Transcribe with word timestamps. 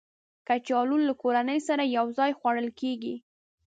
کچالو 0.47 0.95
له 1.07 1.13
کورنۍ 1.21 1.59
سره 1.67 1.83
یو 1.97 2.05
ځای 2.17 2.31
خوړل 2.39 2.67
کېږي 2.79 3.15